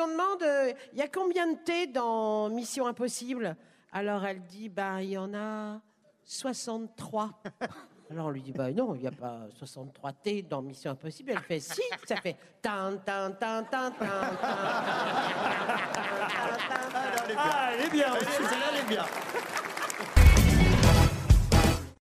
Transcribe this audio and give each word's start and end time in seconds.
on 0.00 0.08
demande, 0.08 0.44
il 0.92 0.98
y 0.98 1.02
a 1.02 1.08
combien 1.08 1.50
de 1.52 1.58
thé 1.58 1.86
dans 1.86 2.48
Mission 2.48 2.86
Impossible 2.86 3.56
Alors 3.92 4.24
elle 4.24 4.42
dit, 4.42 4.68
ben 4.68 5.00
il 5.00 5.10
y 5.10 5.18
en 5.18 5.34
a 5.34 5.80
63. 6.24 7.30
Alors 8.10 8.26
on 8.26 8.30
lui 8.30 8.40
dit, 8.42 8.52
bah 8.52 8.70
non, 8.72 8.94
il 8.94 9.02
n'y 9.02 9.06
a 9.06 9.12
pas 9.12 9.40
63 9.54 10.12
T 10.14 10.42
dans 10.42 10.62
Mission 10.62 10.92
Impossible. 10.92 11.32
Elle 11.32 11.40
fait, 11.40 11.60
si, 11.60 11.82
ça 12.06 12.16
fait 12.16 12.36
tan 12.62 12.96
tan 13.04 13.32
tan 13.32 13.64
tan 13.64 13.90
tan. 13.90 14.02
Ah, 17.36 17.70
elle 17.74 17.86
est 17.86 17.90
bien. 17.90 18.14
Celle-là, 18.14 18.66
elle 18.72 18.80
est 18.80 18.88
bien. 18.88 19.04